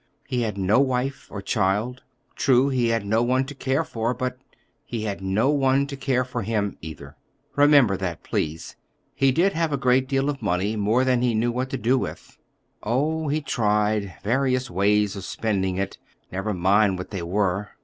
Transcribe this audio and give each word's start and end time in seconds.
He 0.27 0.41
had 0.41 0.57
no 0.57 0.79
wife 0.79 1.27
or 1.29 1.43
child. 1.43 2.01
True, 2.35 2.69
he 2.69 2.87
had 2.87 3.05
no 3.05 3.21
one 3.21 3.45
to 3.45 3.53
care 3.53 3.83
for, 3.83 4.15
but—he 4.15 5.03
had 5.03 5.21
no 5.21 5.51
one 5.51 5.85
to 5.85 5.95
care 5.95 6.23
for 6.25 6.41
him, 6.41 6.75
either. 6.81 7.15
Remember 7.55 7.95
that, 7.95 8.23
please. 8.23 8.75
He 9.13 9.31
did 9.31 9.53
have 9.53 9.71
a 9.71 9.77
great 9.77 10.07
deal 10.09 10.27
of 10.27 10.41
money—more 10.41 11.03
than 11.05 11.21
he 11.21 11.35
knew 11.35 11.51
what 11.51 11.69
to 11.69 11.77
do 11.77 11.99
with. 11.99 12.39
Oh, 12.81 13.27
he 13.27 13.41
tried—various 13.41 14.71
ways 14.71 15.15
of 15.15 15.23
spending 15.23 15.77
it. 15.77 15.99
Never 16.31 16.51
mind 16.51 16.97
what 16.97 17.11
they 17.11 17.21
were. 17.21 17.69